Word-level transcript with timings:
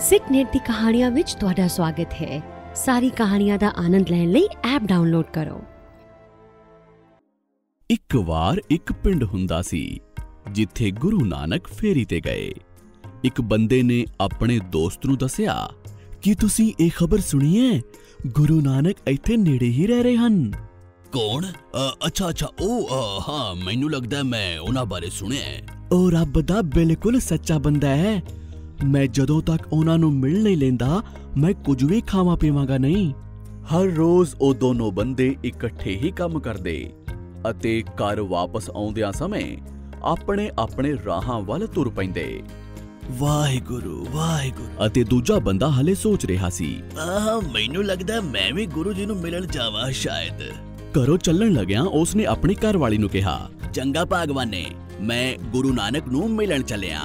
ਸਿਕਨੇਟ 0.00 0.52
ਦੀ 0.52 0.58
ਕਹਾਣੀਆਂ 0.58 1.10
ਵਿੱਚ 1.10 1.34
ਤੁਹਾਡਾ 1.34 1.68
ਸਵਾਗਤ 1.68 2.12
ਹੈ। 2.12 2.42
ਸਾਰੀ 2.74 3.10
ਕਹਾਣੀਆਂ 3.10 3.58
ਦਾ 3.58 3.72
ਆਨੰਦ 3.76 4.10
ਲੈਣ 4.10 4.30
ਲਈ 4.30 4.48
ਐਪ 4.64 4.82
ਡਾਊਨਲੋਡ 4.82 5.24
ਕਰੋ। 5.24 5.62
ਇੱਕ 7.90 8.16
ਵਾਰ 8.16 8.60
ਇੱਕ 8.70 8.92
ਪਿੰਡ 8.92 9.24
ਹੁੰਦਾ 9.24 9.62
ਸੀ 9.62 10.00
ਜਿੱਥੇ 10.52 10.90
ਗੁਰੂ 10.90 11.24
ਨਾਨਕ 11.24 11.66
ਫੇਰੀ 11.66 12.04
ਤੇ 12.04 12.20
ਗਏ। 12.20 12.52
ਇੱਕ 13.24 13.40
ਬੰਦੇ 13.40 13.82
ਨੇ 13.82 14.06
ਆਪਣੇ 14.20 14.58
ਦੋਸਤ 14.58 15.06
ਨੂੰ 15.06 15.18
ਦੱਸਿਆ 15.18 15.70
ਕਿ 16.22 16.34
ਤੁਸੀਂ 16.34 16.72
ਇਹ 16.80 16.90
ਖਬਰ 16.96 17.18
ਸੁਣੀ 17.18 17.60
ਹੈ? 17.60 17.80
ਗੁਰੂ 18.26 18.60
ਨਾਨਕ 18.60 18.96
ਇੱਥੇ 19.08 19.36
ਨੇੜੇ 19.36 19.66
ਹੀ 19.66 19.86
ਰਹਿ 19.86 20.02
ਰਹੇ 20.02 20.16
ਹਨ। 20.16 20.52
ਕੌਣ? 21.12 21.44
ਅ, 21.44 21.96
ਅੱਛਾ 22.06 22.28
ਅੱਛਾ 22.28 22.46
ਉਹ 22.60 22.88
ਹਾਂ 23.28 23.54
ਮੈਨੂੰ 23.54 23.90
ਲੱਗਦਾ 23.90 24.22
ਮੈਂ 24.22 24.58
ਉਹਨਾਂ 24.58 24.84
ਬਾਰੇ 24.84 25.10
ਸੁਣਿਆ 25.10 25.42
ਹੈ। 25.42 25.62
ਉਹ 25.92 26.10
ਰੱਬ 26.10 26.40
ਦਾ 26.40 26.62
ਬਿਲਕੁਲ 26.62 27.20
ਸੱਚਾ 27.20 27.58
ਬੰਦਾ 27.58 27.88
ਹੈ। 27.88 28.22
ਮੈਂ 28.84 29.06
ਜਦੋਂ 29.06 29.42
ਤੱਕ 29.42 29.72
ਉਹਨਾਂ 29.72 29.98
ਨੂੰ 29.98 30.12
ਮਿਲ 30.12 30.42
ਨਹੀਂ 30.42 30.56
ਲੈਂਦਾ, 30.56 31.02
ਮੈਂ 31.36 31.54
ਕੁਝ 31.54 31.84
ਵੀ 31.84 32.00
ਖਾਵਾਂ 32.00 32.36
ਪੀਵਾਂਗਾ 32.36 32.78
ਨਹੀਂ। 32.78 33.12
ਹਰ 33.42 33.84
ਰੋਜ਼ 33.84 34.34
ਉਹ 34.40 34.54
ਦੋਨੋਂ 34.54 34.92
ਬੰਦੇ 34.92 35.36
ਇਕੱਠੇ 35.44 35.96
ਹੀ 35.96 36.10
ਕੰਮ 36.10 36.40
ਕਰਦੇ 36.40 36.92
ਅਤੇ 37.50 37.82
ਘਰ 37.82 38.20
ਵਾਪਸ 38.20 38.70
ਆਉਂਦਿਆਂ 38.70 39.12
ਸਮੇਂ 39.12 39.56
ਆਪਣੇ 40.02 40.50
ਆਪਣੇ 40.58 40.96
ਰਾਹਾਂ 41.06 41.40
ਵੱਲ 41.40 41.66
ਤੁਰ 41.66 41.88
ਪੈਂਦੇ। 41.88 42.42
ਵਾਹਿਗੁਰੂ 43.10 44.06
ਵਾਹਿਗੁਰੂ। 44.10 44.86
ਅਤੇ 44.86 45.04
ਦੂਜਾ 45.04 45.38
ਬੰਦਾ 45.38 45.70
ਹਲੇ 45.70 45.94
ਸੋਚ 45.94 46.26
ਰਿਹਾ 46.26 46.48
ਸੀ, 46.48 46.82
ਆਹ, 46.98 47.52
ਮੈਨੂੰ 47.52 47.84
ਲੱਗਦਾ 47.84 48.20
ਮੈਂ 48.20 48.52
ਵੀ 48.52 48.66
ਗੁਰੂ 48.66 48.92
ਜੀ 48.92 49.06
ਨੂੰ 49.06 49.16
ਮਿਲਣ 49.16 49.46
ਜਾਵਾਂ 49.46 49.90
ਸ਼ਾਇਦ। 49.90 50.42
ਘਰੋਂ 50.98 51.18
ਚੱਲਣ 51.18 51.52
ਲੱਗਿਆਂ 51.52 51.82
ਉਸਨੇ 51.82 52.24
ਆਪਣੀ 52.24 52.54
ਘਰਵਾਲੀ 52.54 52.98
ਨੂੰ 52.98 53.10
ਕਿਹਾ, 53.10 53.50
ਚੰਗਾ 53.72 54.04
ਭਾਗਵਾਨੇ, 54.04 54.66
ਮੈਂ 55.00 55.48
ਗੁਰੂ 55.48 55.72
ਨਾਨਕ 55.72 56.08
ਨੂੰ 56.08 56.30
ਮਿਲਣ 56.30 56.62
ਚੱਲਿਆ। 56.62 57.00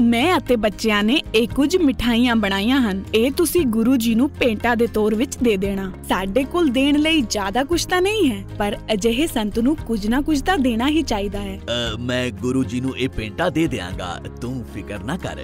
ਮੈਂ 0.00 0.36
ਅਤੇ 0.38 0.56
ਬੱਚਿਆਂ 0.56 1.02
ਨੇ 1.02 1.20
ਇਹ 1.34 1.46
ਕੁਝ 1.48 1.76
ਮਿਠਾਈਆਂ 1.76 2.34
ਬਣਾਈਆਂ 2.36 2.80
ਹਨ। 2.80 3.02
ਇਹ 3.14 3.30
ਤੁਸੀਂ 3.32 3.64
ਗੁਰੂ 3.66 3.96
ਜੀ 3.96 4.14
ਨੂੰ 4.14 4.28
ਪੇਂਟਾ 4.30 4.74
ਦੇ 4.74 4.86
ਤੌਰ 4.86 5.14
ਵਿੱਚ 5.14 5.36
ਦੇ 5.36 5.56
ਦੇਣਾ। 5.56 5.92
ਸਾਡੇ 6.08 6.44
ਕੋਲ 6.44 6.68
ਦੇਣ 6.68 6.98
ਲਈ 6.98 7.20
ਜ਼ਿਆਦਾ 7.20 7.64
ਕੁਝ 7.64 7.84
ਤਾਂ 7.84 8.00
ਨਹੀਂ 8.02 8.30
ਹੈ 8.30 8.42
ਪਰ 8.58 8.76
ਅਜਿਹੇ 8.92 9.26
ਸੰਤ 9.26 9.58
ਨੂੰ 9.58 9.76
ਕੁਝ 9.76 10.06
ਨਾ 10.06 10.20
ਕੁਝ 10.20 10.40
ਤਾਂ 10.40 10.58
ਦੇਣਾ 10.58 10.88
ਹੀ 10.88 11.02
ਚਾਹੀਦਾ 11.02 11.40
ਹੈ। 11.40 11.60
ਮੈਂ 12.00 12.28
ਗੁਰੂ 12.30 12.64
ਜੀ 12.64 12.80
ਨੂੰ 12.80 12.96
ਇਹ 12.96 13.08
ਪੇਂਟਾ 13.08 13.48
ਦੇ 13.48 13.66
ਦਿਆਂਗਾ। 13.66 14.20
ਤੂੰ 14.40 14.64
ਫਿਕਰ 14.74 14.98
ਨਾ 14.98 15.16
ਕਰ। 15.16 15.40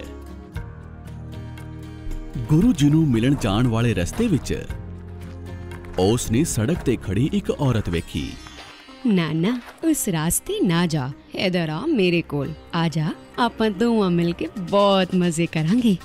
ਗੁਰੂ 2.49 2.73
ਜੀ 2.73 2.89
ਨੂੰ 2.91 3.09
ਮਿਲਣ 3.09 3.35
ਜਾਣ 3.41 3.67
ਵਾਲੇ 3.67 3.95
ਰਸਤੇ 3.95 4.27
ਵਿੱਚ 4.27 4.67
ਉਸ 5.99 6.31
ਨੇ 6.31 6.45
ਸੜਕ 6.45 6.79
ਤੇ 6.79 6.97
ਖੜੀ 6.97 7.31
ਇੱਕ 7.33 7.51
ਔਰਤ 7.51 7.89
ਵੇਖੀ। 7.89 8.29
ਨਾ 9.07 9.33
ਨਾ 9.33 9.61
ਉਸ 9.85 10.09
ਰਾਸਤੇ 10.09 10.61
ਨਾ 10.61 10.87
ਜਾ। 10.87 11.11
ਇਧਰ 11.35 11.69
ਆ 11.69 11.87
ਮੇਰੇ 11.87 12.23
ਕੋਲ 12.23 12.51
ਆ 12.75 12.89
ਜਾ 12.89 13.13
ਆਪਾਂ 13.39 13.71
ਦੋਵਾਂ 13.71 14.11
ਮਿਲ 14.11 14.33
ਕੇ 14.33 14.49
ਬਹੁਤ 14.59 15.15
ਮਜ਼ੇ 15.15 15.47
ਕਰਾਂਗੇ 15.47 15.97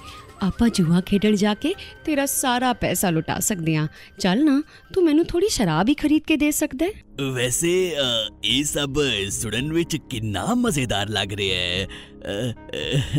ਆਪਾਂ 0.41 0.69
ਜੂਆ 0.69 1.01
ਖੇਡਣ 1.01 1.35
ਜਾ 1.35 1.53
ਕੇ 1.53 1.73
ਤੇਰਾ 2.05 2.25
ਸਾਰਾ 2.25 2.73
ਪੈਸਾ 2.73 3.09
ਲੁਟਾ 3.09 3.39
ਸਕਦੇ 3.39 3.75
ਹਾਂ 3.75 3.87
ਚੱਲ 4.19 4.45
ਨਾ 4.45 4.63
ਤੂੰ 4.93 5.03
ਮੈਨੂੰ 5.03 5.25
ਥੋੜੀ 5.25 5.47
ਸ਼ਰਾਬ 5.49 5.89
ਹੀ 5.89 5.93
ਖਰੀਦ 5.93 6.23
ਕੇ 6.23 6.37
ਦੇ 6.37 6.51
ਸਕਦਾ 6.51 6.85
ਹੈ 6.85 7.25
ਵੈਸੇ 7.31 7.95
ਅ, 7.97 8.29
ਇਹ 8.43 8.63
ਸਭ 8.63 8.93
ਸੁਣਨ 9.29 9.73
ਵਿੱਚ 9.73 9.95
ਕਿੰਨਾ 9.95 10.45
ਮਜ਼ੇਦਾਰ 10.53 11.09
ਲੱਗ 11.09 11.33
ਰਿਹਾ 11.33 11.59
ਹੈ 11.59 11.85
ਅ, 11.85 12.51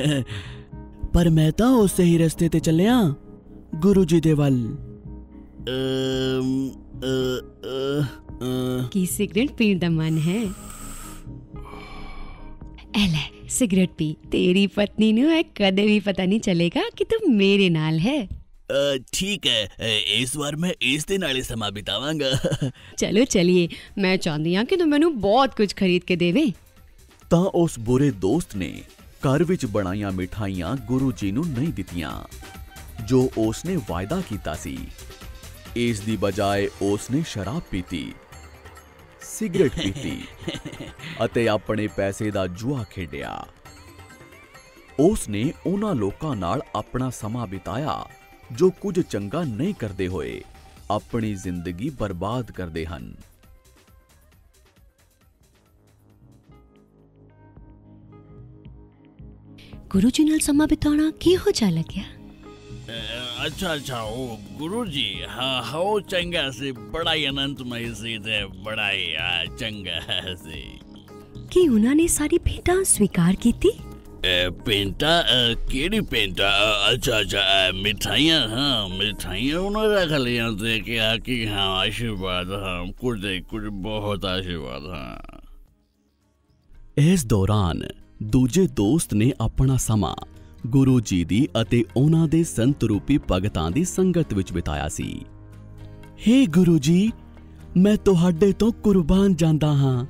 ਅ, 0.00 0.22
ਪਰ 1.14 1.30
ਮੈਂ 1.30 1.52
ਤਾਂ 1.52 1.68
ਉਸੇ 1.68 2.04
ਹੀ 2.04 2.18
ਰਸਤੇ 2.18 2.48
ਤੇ 2.48 2.60
ਚੱਲਿਆ 2.60 3.14
ਗੁਰੂ 3.74 4.04
ਜੀ 4.04 4.20
ਦੇ 4.20 4.32
ਵੱਲ 4.32 4.54
ਅਮ, 5.68 6.70
ਅ, 7.02 7.40
ਅ, 7.64 8.02
ਅ, 8.44 8.88
ਕੀ 8.90 9.06
ਸਿਗਰਟ 9.06 9.52
ਪੀਣ 9.52 9.78
ਦਾ 9.78 9.88
ਮਨ 9.88 10.18
ਹੈ 10.18 10.42
ਐ 10.44 10.46
ਲੈ 13.06 13.28
ਸਿਗਰਟ 13.48 13.88
ਪੀ 13.98 14.14
ਤੇਰੀ 14.32 14.66
ਪਤਨੀ 14.66 15.12
ਨੂੰ 15.12 15.32
ਇਹ 15.32 15.44
ਕਦੇ 15.54 15.86
ਵੀ 15.86 15.98
ਪਤਾ 16.00 16.24
ਨਹੀਂ 16.24 16.40
ਚੱਲੇਗਾ 16.40 16.80
ਕਿ 16.96 17.04
ਤੂੰ 17.04 17.34
ਮੇਰੇ 17.34 17.68
ਨਾਲ 17.70 17.98
ਹੈ 17.98 18.18
ਅ, 18.24 18.98
ਠੀਕ 19.12 19.46
ਹੈ 19.46 19.68
ਇਸ 20.14 20.36
ਵਾਰ 20.36 20.56
ਮੈਂ 20.56 20.72
ਇਸ 20.82 21.04
ਦੇ 21.04 21.18
ਨਾਲ 21.18 21.36
ਹੀ 21.36 21.42
ਸਮਾਂ 21.42 21.70
ਬਿਤਾਵਾਂਗਾ 21.72 22.30
ਚਲੋ 22.98 23.24
ਚਲਿਏ 23.24 23.68
ਮੈਂ 23.98 24.16
ਚਾਹੁੰਦੀ 24.16 24.54
ਹਾਂ 24.56 24.64
ਕਿ 24.64 24.76
ਤੂੰ 24.76 24.88
ਮੈਨੂੰ 24.88 25.20
ਬਹੁਤ 25.20 25.54
ਕੁਝ 25.54 25.74
ਖਰੀਦ 25.74 26.02
ਕੇ 26.04 26.16
ਦੇਵੇਂ 26.16 26.46
ਤਾਂ 27.30 27.38
ਉਸ 27.54 27.78
ਬੁਰੇ 27.78 28.10
ਦੋਸਤ 28.10 28.56
ਨੇ 28.56 28.72
ਘਰ 29.26 29.44
ਵਿੱਚ 29.44 29.66
ਬਣਾਈਆਂ 29.66 30.12
ਮਿਠਾਈਆਂ 30.12 30.76
ਗੁਰੂ 30.76 31.12
ਜੀ 31.12 31.30
ਨੂੰ 31.32 31.44
ਨਹੀਂ 31.48 31.68
ਦਿੱਤੀਆਂ 31.68 32.12
ਜੋ 33.04 33.30
ਉਸ 33.38 33.64
ਨੇ 33.64 33.76
ਵਾਅਦਾ 33.88 34.20
ਕੀਤਾ 34.28 34.54
ਸੀ 34.54 34.76
ਇਸ 35.76 36.00
ਦੀ 36.00 36.16
ਬਜਾਏ 36.16 36.68
ਉਸ 36.82 37.10
ਨੇ 37.10 37.22
ਸ਼ਰਾਬ 37.28 37.62
ਪੀਤੀ 37.70 38.12
ਸਿਗਰਟ 39.38 39.80
ਪੀਤੀ 39.82 40.22
ਅਤੇ 41.24 41.48
ਆਪਣੇ 41.48 41.86
ਪੈਸੇ 41.86 42.30
ਦਾ 42.30 42.46
ਜੂਆ 42.46 42.84
ਖੇਡਿਆ। 42.90 43.46
ਉਸ 45.00 45.28
ਨੇ 45.28 45.52
ਉਹਨਾਂ 45.66 45.94
ਲੋਕਾਂ 45.94 46.36
ਨਾਲ 46.36 46.62
ਆਪਣਾ 46.76 47.10
ਸਮਾਂ 47.10 47.46
ਬਿਤਾਇਆ, 47.46 48.06
ਜੋ 48.52 48.70
ਕੁਝ 48.70 49.00
ਚੰਗਾ 49.00 49.44
ਨਹੀਂ 49.44 49.74
ਕਰਦੇ 49.74 50.08
ਹੋਏ 50.08 50.44
ਆਪਣੀ 50.90 51.34
ਜ਼ਿੰਦਗੀ 51.34 51.90
ਬਰਬਾਦ 51.90 52.52
ਕਰਦੇ 52.52 52.86
ਹਨ। 52.86 53.14
ਗੁਰੂ 59.90 60.10
ਜੀ 60.10 60.24
ਨਾਲ 60.24 60.38
ਸਮਾਂ 60.38 60.66
ਬਿਤਾਉਣਾ 60.66 61.10
ਕਿਹੋ 61.10 61.50
ਜਿਹਾ 61.50 61.70
ਲੱਗਿਆ? 61.70 62.17
ਅ, 63.48 63.50
ਅੱਛਾ 63.50 63.74
ਅੱਛਾ 63.74 64.00
ਉਹ 64.00 64.38
ਗੁਰੂ 64.58 64.84
ਜੀ 64.84 65.22
ਹਾਂ 65.28 65.62
ਹਾਂ 65.62 65.80
ਉਹ 65.80 66.00
ਚੰਗਾ 66.00 66.50
ਸੀ 66.50 66.72
ਬੜਾ 66.72 67.14
ਹੀ 67.14 67.24
ਆਨੰਦਮਈ 67.24 67.94
ਸੀ 67.94 68.18
ਤੇ 68.18 68.44
ਬੜਾ 68.46 68.92
ਹੀ 68.92 69.14
ਅ, 69.16 69.56
ਚੰਗਾ 69.56 70.00
ਸੀ 70.34 70.62
ਕੀ 71.50 71.68
ਉਹਨਾਂ 71.68 71.94
ਨੇ 71.94 72.06
ਸਾਰੀ 72.06 72.38
ਭੇਟਾਂ 72.38 72.84
ਸਵੀਕਾਰ 72.84 73.34
ਕੀਤੀ 73.36 73.68
ਅ, 73.68 74.50
ਪੇਂਟਾ 74.50 75.20
ਅ, 75.20 75.54
ਕਿਹੜੀ 75.70 76.00
ਪੇਂਟਾ 76.00 76.48
ਅ, 76.50 76.92
ਅੱਛਾ 76.94 77.20
ਅੱਛਾ 77.20 77.68
ਅ, 77.68 77.72
ਮਿਠਾਈਆਂ 77.72 78.48
ਹਾਂ 78.48 78.88
ਮਿਠਾਈਆਂ 78.88 79.58
ਉਹਨਾਂ 79.58 79.88
ਰੱਖ 79.88 80.12
ਲਿਆ 80.12 80.50
ਤੇ 80.52 80.80
ਕਿਹਾ 80.80 81.16
ਕਿ 81.16 81.48
ਹਾਂ 81.48 81.68
ਆਸ਼ੀਰਵਾਦ 81.68 82.52
ਹਾਂ 82.52 82.86
ਕੁਝ 82.92 83.26
ਕੁਝ 83.50 83.64
ਬਹੁਤ 83.68 84.24
ਆਸ਼ੀਰਵਾਦ 84.24 84.86
ਹਾਂ 84.86 85.16
ਇਸ 90.68 90.72
ਦੌਰਾਨ 90.72 90.84
ਦੂਜੇ 90.84 91.00
ਦੋਸਤ 91.00 91.12
ਨੇ 91.12 91.24
ਆਪਣਾ 91.24 91.24
ਸਮਾਂ 91.24 91.24
ਗੁਰੂ 91.24 91.24
ਜੀ 91.24 91.24
ਦੀ 91.24 91.48
ਅਤੇ 91.62 91.84
ਉਹਨਾਂ 91.96 92.28
ਦੇ 92.28 92.44
ਸੰਤ 92.44 92.84
ਰੂਪੀ 92.84 93.18
ਭਗਤਾਂ 93.30 93.70
ਦੀ 93.70 93.84
ਸੰਗਤ 93.84 94.34
ਵਿੱਚ 94.34 94.52
ਬਿਤਾਇਆ 94.52 94.88
ਸੀ। 94.88 95.24
ਹੇ 96.28 96.46
ਗੁਰੂ 96.46 96.78
ਜੀ, 96.78 97.12
ਮੈਂ 97.76 97.96
ਤੁਹਾਡੇ 97.96 98.52
ਤੋਂ 98.52 98.72
ਕੁਰਬਾਨ 98.72 99.34
ਜਾਂਦਾ 99.34 99.72
ਹਾਂ। 99.72 100.06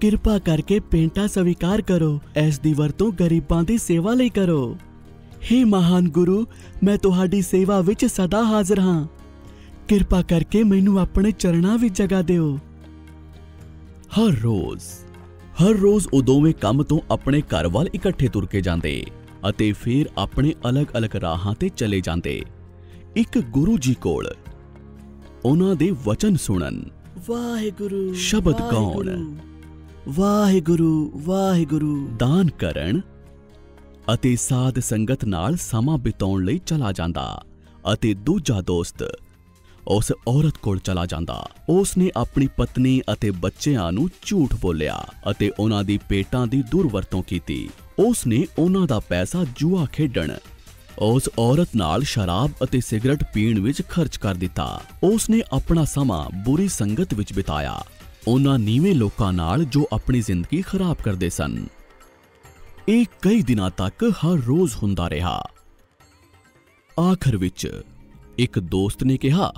ਕਿਰਪਾ 0.00 0.38
ਕਰਕੇ 0.38 0.80
ਪੇਂਟਾ 0.80 1.26
ਸਵੀਕਾਰ 1.26 1.82
ਕਰੋ, 1.82 2.20
ਇਸ 2.36 2.58
ਦੀ 2.58 2.74
ਵਰਤੋਂ 2.74 3.12
ਗਰੀਬਾਂ 3.12 3.62
ਦੀ 3.62 3.78
ਸੇਵਾ 3.78 4.14
ਲਈ 4.14 4.28
ਕਰੋ। 4.28 4.76
ਹੇ 5.52 5.64
ਮਹਾਨ 5.64 6.08
ਗੁਰੂ, 6.08 6.46
ਮੈਂ 6.82 6.98
ਤੁਹਾਡੀ 6.98 7.42
ਸੇਵਾ 7.42 7.80
ਵਿੱਚ 7.80 8.06
ਸਦਾ 8.06 8.44
ਹਾਜ਼ਰ 8.44 8.80
ਹਾਂ। 8.80 9.06
ਕਿਰਪਾ 9.88 10.22
ਕਰਕੇ 10.22 10.64
ਮੈਨੂੰ 10.64 11.00
ਆਪਣੇ 11.00 11.30
ਚਰਨਾਂ 11.30 11.78
ਵਿੱਚ 11.78 12.02
ਜਗ੍ਹਾ 12.02 12.22
ਦਿਓ। 12.22 12.58
ਹਰ 14.18 14.32
ਰੋਜ਼ 14.42 14.82
ਹਰ 15.60 15.70
ਰੋਜ਼ 15.70 16.08
ਉਹ 16.12 16.22
ਦੋਵੇਂ 16.22 16.54
ਕੰਮ 16.54 16.82
ਤੋਂ 16.82 17.00
ਆਪਣੇ 17.10 17.40
ਘਰ 17.40 17.68
ਵੱਲ 17.68 17.88
ਇਕੱਠੇ 17.94 18.28
ਤੁਰ 18.28 18.46
ਕੇ 18.46 18.60
ਜਾਂਦੇ 18.60 19.06
ਅਤੇ 19.48 19.72
ਫਿਰ 19.72 20.06
ਆਪਣੇ 20.18 20.54
ਅਲੱਗ-ਅਲੱਗ 20.68 21.16
ਰਾਹਾਂ 21.16 21.54
ਤੇ 21.54 21.68
ਚਲੇ 21.68 22.00
ਜਾਂਦੇ। 22.00 22.42
ਇੱਕ 23.16 23.38
ਗੁਰੂ 23.38 23.78
ਜੀ 23.78 23.94
ਕੋਲ 23.94 24.34
ਉਹਨਾਂ 25.44 25.74
ਦੇ 25.74 25.94
ਵਚਨ 26.04 26.36
ਸੁਣਨ। 26.36 26.84
ਵਾਹਿਗੁਰੂ 27.28 28.14
ਸ਼ਬਦ 28.14 28.60
ਗਾਉਣ। 28.72 29.34
ਵਾਹਿਗੁਰੂ। 30.08 31.12
ਵਾਹਿਗੁਰੂ 31.16 32.08
ਦਾਨ 32.18 32.48
ਕਰਨ 32.48 33.00
ਅਤੇ 34.14 34.36
ਸਾਧ 34.36 34.78
ਸੰਗਤ 34.78 35.24
ਨਾਲ 35.24 35.56
ਸਮਾਂ 35.56 35.98
ਬਿਤਾਉਣ 35.98 36.44
ਲਈ 36.44 36.60
ਚਲਾ 36.66 36.92
ਜਾਂਦਾ 36.92 37.44
ਅਤੇ 37.92 38.14
ਦੂਜਾ 38.14 38.60
ਦੋਸਤ 38.60 39.02
ਉਸ 39.88 40.12
ਔਰਤ 40.28 40.56
ਕੋਲ 40.56 40.78
ਚਲਾ 40.78 41.06
ਜਾਂਦਾ। 41.06 41.48
ਉਸ 41.68 41.96
ਨੇ 41.96 42.10
ਆਪਣੀ 42.16 42.48
ਪਤਨੀ 42.56 43.02
ਅਤੇ 43.12 43.30
ਬੱਚਿਆਂ 43.30 43.92
ਨੂੰ 43.92 44.10
ਝੂਠ 44.26 44.54
ਬੋਲਿਆ 44.54 45.06
ਅਤੇ 45.30 45.50
ਉਹਨਾਂ 45.58 45.84
ਦੀ 45.84 45.98
ਪੇਟਾਂ 46.08 46.46
ਦੀ 46.46 46.62
ਦੁਰਵਰਤੋਂ 46.62 47.22
ਕੀਤੀ। 47.22 47.70
ਉਸ 47.98 48.26
ਨੇ 48.26 48.46
ਉਹਨਾਂ 48.58 48.86
ਦਾ 48.86 49.00
ਪੈਸਾ 49.00 49.44
ਜੂਆ 49.56 49.86
ਖੇਡਣ। 49.92 50.30
ਉਸ 50.98 51.28
ਔਰਤ 51.38 51.68
ਨਾਲ 51.76 52.02
ਸ਼ਰਾਬ 52.02 52.50
ਅਤੇ 52.64 52.80
ਸਿਗਰਟ 52.80 53.24
ਪੀਣ 53.34 53.60
ਵਿੱਚ 53.60 53.82
ਖਰਚ 53.88 54.16
ਕਰ 54.16 54.34
ਦਿੱਤਾ। 54.34 54.82
ਉਸ 55.02 55.30
ਨੇ 55.30 55.42
ਆਪਣਾ 55.52 55.84
ਸਮਾਂ 55.84 56.30
ਬੁਰੀ 56.44 56.68
ਸੰਗਤ 56.68 57.14
ਵਿੱਚ 57.14 57.32
ਬਿਤਾਇਆ। 57.32 57.84
ਉਹਨਾਂ 58.28 58.58
ਨੀਵੇਂ 58.58 58.94
ਲੋਕਾਂ 58.94 59.32
ਨਾਲ 59.32 59.64
ਜੋ 59.64 59.88
ਆਪਣੀ 59.92 60.20
ਜ਼ਿੰਦਗੀ 60.20 60.62
ਖਰਾਬ 60.62 60.96
ਕਰਦੇ 61.04 61.30
ਸਨ। 61.30 61.66
ਇਹ 62.88 63.04
ਕਈ 63.22 63.42
ਦਿਨਾਂ 63.42 63.70
ਤੱਕ 63.70 64.04
ਹਰ 64.04 64.38
ਰੋਜ਼ 64.46 64.72
ਹੁੰਦਾ 64.82 65.10
ਰਿਹਾ। 65.10 65.44
ਆਖਰ 67.00 67.36
ਵਿੱਚ 67.36 67.82
ਇੱਕ 68.38 68.58
ਦੋਸਤ 68.58 69.04
ਨੇ 69.04 69.16
ਕਿਹਾ 69.16 69.52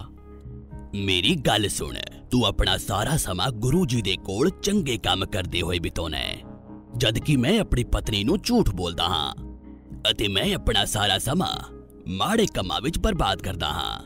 ਮੇਰੀ 0.94 1.34
ਗੱਲ 1.36 1.68
ਸੁਣ। 1.68 1.94
ਤੂੰ 2.30 2.44
ਆਪਣਾ 2.44 2.76
ਸਾਰਾ 2.78 3.16
ਸਮਾਂ 3.16 3.50
ਗੁਰੂ 3.50 3.84
ਜੀ 3.86 4.00
ਦੇ 4.02 4.16
ਕੋਲ 4.16 4.50
ਚੰਗੇ 4.62 4.96
ਕੰਮ 4.98 5.24
ਕਰਦੇ 5.26 5.62
ਹੋਏ 5.62 5.78
ਬਿਤਾਉਣਾ 5.78 6.18
ਹੈ। 6.18 6.36
ਜਦ 6.96 7.18
ਕਿ 7.18 7.36
ਮੈਂ 7.36 7.58
ਆਪਣੀ 7.60 7.84
ਪਤਨੀ 7.84 8.22
ਨੂੰ 8.24 8.38
ਝੂਠ 8.38 8.70
ਬੋਲਦਾ 8.70 9.04
ਹਾਂ 9.04 9.32
ਅਤੇ 10.10 10.28
ਮੈਂ 10.28 10.54
ਆਪਣਾ 10.54 10.84
ਸਾਰਾ 10.84 11.18
ਸਮਾਂ 11.18 11.56
ਮਾੜੇ 12.08 12.46
ਕੰਮਾਂ 12.54 12.80
ਵਿੱਚ 12.80 12.98
ਬਰਬਾਦ 12.98 13.42
ਕਰਦਾ 13.42 13.68
ਹਾਂ, 13.68 14.00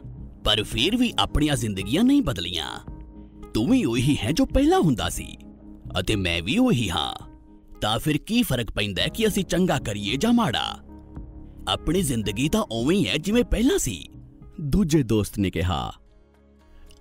ਪਰ 0.44 0.62
ਫਿਰ 0.62 0.96
ਵੀ 0.96 1.12
ਆਪਣੀਆਂ 1.18 1.56
ਜ਼ਿੰਦਗੀਆਂ 1.56 2.04
ਨਹੀਂ 2.04 2.22
ਬਦਲੀਆਂ। 2.22 2.68
ਤੂੰ 3.54 3.66
ਵੀ 3.70 3.84
ਉਹੀ 3.84 4.16
ਹੈ 4.24 4.32
ਜੋ 4.32 4.46
ਪਹਿਲਾਂ 4.46 4.80
ਹੁੰਦਾ 4.80 5.08
ਸੀ 5.08 5.36
ਅਤੇ 6.00 6.16
ਮੈਂ 6.16 6.40
ਵੀ 6.42 6.58
ਉਹੀ 6.58 6.88
ਹਾਂ। 6.90 7.12
ਤਾਂ 7.80 7.98
ਫਿਰ 7.98 8.18
ਕੀ 8.18 8.42
ਫ਼ਰਕ 8.42 8.70
ਪੈਂਦਾ 8.70 9.02
ਹੈ 9.02 9.08
ਕਿ 9.08 9.26
ਅਸੀਂ 9.26 9.44
ਚੰਗਾ 9.44 9.78
ਕਰੀਏ 9.78 10.16
ਜਾਂ 10.16 10.32
ਮਾੜਾ? 10.32 10.66
ਆਪਣੀ 11.68 12.02
ਜ਼ਿੰਦਗੀ 12.02 12.48
ਤਾਂ 12.48 12.62
ਉਵੇਂ 12.62 12.96
ਹੀ 12.96 13.06
ਹੈ 13.08 13.16
ਜਿਵੇਂ 13.16 13.44
ਪਹਿਲਾਂ 13.44 13.78
ਸੀ। 13.78 14.08
ਦੂਜੇ 14.60 15.02
ਦੋਸਤ 15.02 15.38
ਨੇ 15.38 15.50
ਕਿਹਾ 15.50 15.92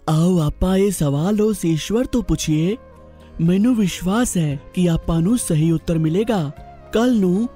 ਆਓ 0.10 0.40
ਆਪਾਂ 0.40 0.78
ਇਹ 0.78 0.92
ਸਵਾਲ 0.92 1.42
ਉਸ 1.42 1.66
ਈਸ਼ਵਰ 1.66 2.06
ਤੋਂ 2.06 2.22
ਪੁੱਛੀਏ। 2.24 2.78
ਮੈਨੂੰ 3.42 3.76
ਵਿਸ਼ਵਾਸ 3.76 4.38
ਹੈ 4.38 4.60
ਕਿ 4.74 4.90
ਆਪਾਂ 4.90 5.22
ਨੂੰ 5.22 5.38
ਸਹੀ 5.38 5.72
ਉੱਤਰ 5.72 5.98
ਮਿਲੇਗਾ। 5.98 6.52
ਕੱਲ 6.94 7.20
ਨੂੰ 7.20 7.50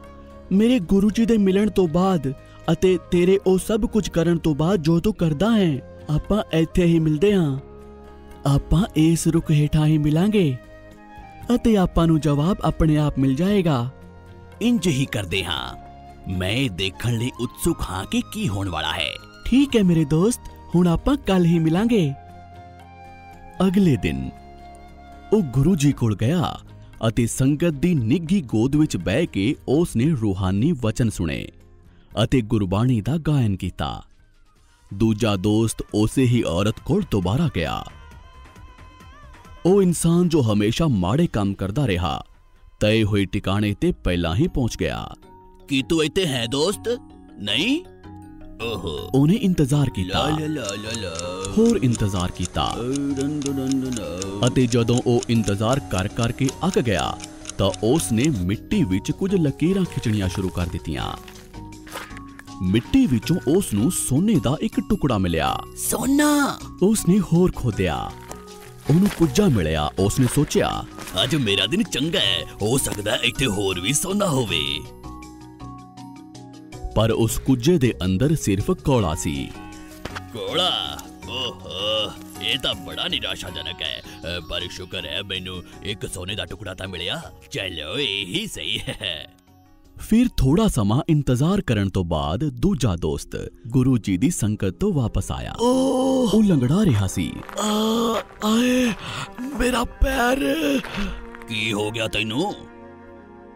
ਮੇਰੇ 0.52 0.80
ਗੁਰੂ 0.80 1.10
ਜੀ 1.10 1.26
ਦੇ 1.26 1.38
ਮਿਲਣ 1.38 1.70
ਤੋਂ 1.70 1.88
ਬਾਅਦ 1.88 2.34
ਅਤੇ 2.72 2.98
ਤੇਰੇ 3.12 3.40
ਉਹ 3.48 3.58
ਸਭ 3.58 3.82
ਕੁਝ 3.82 4.10
ਕਰਨ 4.10 4.38
ਤੋਂ 4.38 4.56
ਬਾਅਦ 4.56 4.82
ਜੋ 4.82 5.00
ਤੂੰ 5.00 5.14
ਕਰਦਾ 5.14 5.52
ਹੈ 5.52 6.00
ਆਪਾਂ 6.16 6.44
ਇੱਥੇ 6.54 6.86
ਹੀ 6.86 7.00
ਮਿਲਦੇ 7.00 7.34
ਹਾਂ। 7.36 7.60
ਆਪਾਂ 8.46 8.84
ਇਸ 8.96 9.28
ਰੁੱਖ 9.28 9.52
ਹੇਠਾਂ 9.52 9.86
ਹੀ 9.86 9.98
ਮਿਲਾਂਗੇ 9.98 10.56
ਅਤੇ 11.56 11.78
ਆਪਾਂ 11.78 12.08
ਨੂੰ 12.08 12.20
ਜਵਾਬ 12.20 12.58
ਆਪਣੇ 12.62 12.98
ਆਪ 12.98 13.20
ਮਿਲ 13.20 13.36
ਜਾਏਗਾ। 13.36 13.90
ਇੰਜ 14.62 14.88
ਹੀ 14.88 15.06
ਕਰਦੇ 15.06 15.44
ਹਾਂ। 15.44 15.76
ਮੈਂ 16.32 16.70
ਦੇਖਣ 16.70 17.18
ਲਈ 17.18 17.32
ਉਤਸੁਕ 17.40 17.78
ਹਾਂ 17.90 18.06
ਕਿ 18.06 18.22
ਕੀ 18.34 18.48
ਹੋਣ 18.50 18.70
ਵਾਲਾ 18.70 18.92
ਹੈ। 18.92 19.14
ਠੀਕ 19.46 19.76
ਹੈ 19.78 19.84
ਮੇਰੇ 19.84 20.06
ਦੋਸਤ 20.06 20.42
ਹੁਣ 20.76 20.88
ਆਪਾਂ 20.88 21.18
ਕੱਲ 21.18 21.46
ਹੀ 21.46 21.60
ਮਿਲਾਂਗੇ। 21.60 22.14
ਅਗਲੇ 23.68 23.98
ਦਿਨ 23.98 24.30
ਉਹ 25.34 25.42
ਗੁਰੂ 25.42 25.76
ਜੀ 25.76 25.92
ਕੋਲ 25.92 26.16
ਗਿਆ 26.16 26.60
ਅਤੇ 27.08 27.28
ਸੰਗਤ 27.28 27.70
ਦੀ 27.70 27.96
ਨਿੱਘੀ 27.96 28.42
ਗੋਦ 28.42 28.76
ਵਿੱਚ 28.76 28.98
ਬਹਿ 28.98 29.26
ਕੇ 29.26 29.56
ਉਸ 29.68 29.96
ਨੇ 29.96 30.06
ਰੂਹਾਨੀ 30.06 30.72
ਵਚਨ 30.72 31.10
ਸੁਣੇ 31.10 31.48
ਅਤੇ 32.24 32.42
ਗੁਰਬਾਣੀ 32.42 33.02
ਦਾ 33.02 33.18
ਗਾਇਨ 33.18 33.56
ਕੀਤਾ। 33.56 34.04
ਦੂਜਾ 34.94 35.36
ਦੋਸਤ 35.36 35.84
ਉਸੇ 35.94 36.24
ਹੀ 36.24 36.44
ਔਰਤ 36.44 36.80
ਕੋਲ 36.80 37.04
ਦੁਬਾਰਾ 37.12 37.50
ਗਿਆ। 37.56 37.84
ਉਹ 39.66 39.82
ਇਨਸਾਨ 39.82 40.30
ਜੋ 40.30 40.42
ਹਮੇਸ਼ਾ 40.42 40.88
ਮਾੜੇ 40.88 41.28
ਕੰਮ 41.28 41.54
ਕਰਦਾ 41.54 41.88
ਰਿਹਾ, 41.88 42.24
ਤਏ 42.80 43.04
ਹੋਏ 43.04 43.26
ਟਿਕਾਣੇ 43.26 43.74
ਤੇ 43.74 43.92
ਪਹਿਲਾਂ 43.92 44.36
ਹੀ 44.36 44.48
ਪਹੁੰਚ 44.48 44.78
ਗਿਆ। 44.78 45.16
ਕੀ 45.68 45.82
ਤੂੰ 45.82 46.04
ਇੱਥੇ 46.04 46.26
ਹੈ 46.26 46.46
ਦੋਸਤ? 46.46 47.00
ਨਹੀਂ? 47.40 47.86
ਓਹੋ 47.86 47.99
ਉਹਨੇ 48.62 49.34
ਇੰਤਜ਼ਾਰ 49.34 49.90
ਕੀਤਾ 49.90 50.20
ਹੋਰ 51.58 51.80
ਇੰਤਜ਼ਾਰ 51.84 52.32
ਕੀਤਾ। 52.32 52.66
ਅਤੇ 54.48 54.68
ਜਦੋਂ 54.68 55.00
ਉਹ 55.08 55.22
ਇੰਤਜ਼ਾਰ 55.30 55.80
ਕਰ 55.80 56.08
ਕਰਕੇ 56.08 56.50
ਅੱਕ 56.68 56.80
ਗਿਆ 56.80 57.18
ਤਾਂ 57.58 57.72
ਉਸ 57.84 58.12
ਨੇ 58.12 58.26
ਮਿੱਟੀ 58.42 58.84
ਵਿੱਚ 58.84 59.12
ਕੁਝ 59.12 59.36
ਲਕੀਰਾਂ 59.36 59.84
ਖਿੱਚਣੀਆਂ 59.84 60.30
ਸ਼ੁਰੂ 60.30 60.50
ਕਰ 60.50 60.66
ਦਿੱਤੀਆਂ 60.66 61.06
ਮਿੱਟੀ 62.62 63.06
ਵਿੱਚੋਂ 63.06 63.36
ਉਸ 63.48 63.74
ਨੂੰ 63.74 63.92
ਸੋਨੇ 63.92 64.36
ਦਾ 64.44 64.58
ਇੱਕ 64.62 64.80
ਟੁਕੜਾ 64.90 65.18
ਮਿਲਿਆ 65.18 65.56
ਸੋਨਾ 65.90 66.60
ਉਸ 66.84 67.08
ਨੇ 67.10 67.20
ਹੋਰ 67.20 67.52
ਖੋਦਿਆ 67.56 68.12
ਉਹਨੂੰ 68.90 69.08
ਕੁੱਜਾ 69.18 69.46
ਮਿਲਿਆ 69.48 69.90
ਉਸ 70.00 70.20
ਨੇ 70.20 70.28
ਸੋਚਿਆ 70.36 70.84
ਅੱਜ 71.24 71.36
ਮੇਰਾ 71.36 71.66
ਦਿਨ 71.66 71.84
ਚੰਗਾ 71.84 72.20
ਹੈ 72.20 72.46
ਹੋ 72.62 72.78
ਸਕਦਾ 72.78 73.16
ਇੱਥੇ 73.16 73.46
ਹੋਰ 73.46 73.80
ਵੀ 73.80 73.94
ਸੋਨਾ 73.94 74.28
ਹੋਵੇ 74.28 74.62
ਪਰ 76.96 77.12
ਉਸ 77.12 77.40
ਕੁੱਜੇ 77.40 77.78
ਦੇ 77.78 77.94
ਅੰਦਰ 78.06 78.36
ਸਿਰਫ 78.36 78.72
ਕੋਲਾ 78.72 79.16
ਸੀ। 79.16 79.50
ਕੋਲਾ? 80.34 80.98
ਓਹੋ 81.30 82.12
ਇਹ 82.42 82.58
ਤਾਂ 82.60 82.74
ਬੜਾ 82.76 83.08
ਨਿਰਾਸ਼ਾਜਨਕ 83.08 83.82
ਹੈ। 83.82 84.02
ਪਰ 84.50 84.62
ਸ਼ੁਕਰ 84.72 85.06
ਹੈ 85.06 85.22
ਮੈਨੂੰ 85.24 85.64
ਇੱਕ 85.84 86.08
ਸੋਨੇ 86.14 86.36
ਦਾ 86.36 86.46
ਟੁਕੜਾ 86.46 86.74
ਤਾਂ 86.74 86.88
ਮਿਲਿਆ। 86.88 87.22
ਚਲੋ 87.52 88.00
ਇਹੀ 88.00 88.48
ਸਹੀ 88.48 88.80
ਹੈ। 88.80 89.34
ਫਿਰ 89.98 90.28
ਥੋੜਾ 90.38 90.68
ਸਮਾਂ 90.68 91.02
ਇੰਤਜ਼ਾਰ 91.10 91.62
ਕਰਨ 91.62 91.90
ਤੋਂ 91.90 92.04
ਬਾਅਦ 92.04 92.44
ਦੂਜਾ 92.44 92.96
ਦੋਸਤ 92.96 93.52
ਗੁਰੂ 93.68 93.98
ਜੀ 93.98 94.18
ਦੀ 94.18 94.30
ਸੰਗਤ 94.30 94.70
ਤੋਂ 94.70 94.94
ਵਾਪਸ 94.94 95.32
ਆਇਆ। 95.32 95.54
ਉਹ 95.60 96.44
ਲੰਗੜਾ 96.44 96.86
ਰਿਹਾ 96.86 97.08
ਸੀ। 97.08 97.32
ਆਏ 98.46 98.94
ਮੇਰਾ 99.60 99.84
ਪੈਰ! 99.84 100.40
ਕੀ 101.48 101.74
ਹੋ 101.74 101.92
ਗਿਆ 101.92 102.08
ਤੈਨੂੰ? 102.08 102.54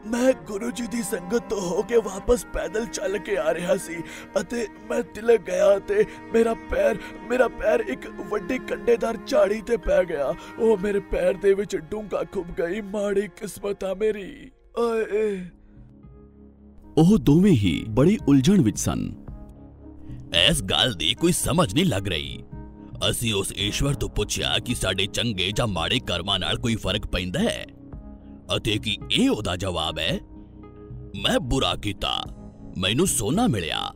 ਮੈਂ 0.05 0.33
ਗੁਰੂ 0.47 0.71
ਜੀ 0.71 0.87
ਦੀ 0.87 1.01
ਸੰਗਤ 1.01 1.43
ਤੋਂ 1.49 1.61
ਹੋ 1.61 1.81
ਕੇ 1.81 1.97
ਵਾਪਸ 1.97 2.45
ਪੈਦਲ 2.45 2.85
ਚੱਲ 2.85 3.17
ਕੇ 3.17 3.37
ਆ 3.37 3.53
ਰਿਹਾ 3.53 3.77
ਸੀ 3.77 4.01
ਅਤੇ 4.41 4.67
ਮੈਂ 4.89 5.01
ਤਿਲਕ 5.03 5.41
ਗਿਆ 5.41 5.79
ਤੇ 5.79 6.05
ਮੇਰਾ 6.33 6.53
ਪੈਰ 6.53 6.97
ਮੇਰਾ 7.29 7.47
ਪੈਰ 7.47 7.79
ਇੱਕ 7.79 8.07
ਵੱਡੀ 8.07 8.57
ਕੰਡੇਦਾਰ 8.57 9.17
ਝਾੜੀ 9.27 9.61
ਤੇ 9.61 9.77
ਪੈ 9.77 10.03
ਗਿਆ। 10.03 10.33
ਉਹ 10.59 10.77
ਮੇਰੇ 10.77 10.99
ਪੈਰ 10.99 11.33
ਦੇ 11.33 11.53
ਵਿੱਚ 11.53 11.75
ਡੂੰਘਾ 11.75 12.23
ਖੁੱਭ 12.23 12.47
ਗਈ, 12.47 12.81
ਮਾੜੀ 12.81 13.27
ਕਿਸਮਤ 13.27 13.83
ਆ 13.83 13.93
ਮੇਰੀ। 13.93 14.51
ਓਏ 14.77 15.45
ਉਹ 16.97 17.17
ਦੋਵੇਂ 17.17 17.51
ਹੀ 17.51 17.85
ਬੜੀ 17.89 18.17
ਉਲਝਣ 18.27 18.61
ਵਿੱਚ 18.61 18.79
ਸਨ। 18.79 19.13
ਇਸ 20.49 20.63
ਗੱਲ 20.63 20.93
ਦੀ 20.93 21.13
ਕੋਈ 21.13 21.31
ਸਮਝ 21.31 21.73
ਨਹੀਂ 21.73 21.85
ਲੱਗ 21.85 22.07
ਰਹੀ। 22.07 22.43
ਅਸੀਂ 23.09 23.33
ਉਸ 23.33 23.53
ਈਸ਼ਵਰ 23.57 23.93
ਤੋਂ 23.93 24.09
ਪੁੱਛਿਆ 24.09 24.57
ਕਿ 24.65 24.75
ਸਾਡੇ 24.75 25.05
ਚੰਗੇ 25.05 25.51
ਜਾਂ 25.51 25.67
ਮਾੜੇ 25.67 25.99
ਕਰਮਾਂ 25.99 26.39
ਨਾਲ 26.39 26.57
ਕੋਈ 26.57 26.75
ਫ਼ਰਕ 26.75 27.07
ਪੈਂਦਾ 27.07 27.39
ਹੈ। 27.39 27.65
ਅਤੇ 28.57 28.77
ਕੀ 28.77 28.97
ਇਹ 29.11 29.29
ਉਹਦਾ 29.29 29.55
ਜਵਾਬ 29.55 29.99
ਹੈ 29.99 30.19
ਮੈਂ 31.23 31.39
ਬੁਰਾ 31.39 31.75
ਕੀਤਾ 31.75 32.25
ਮੈਨੂੰ 32.77 33.07
ਸੋਨਾ 33.07 33.47
ਮਿਲਿਆ। 33.47 33.93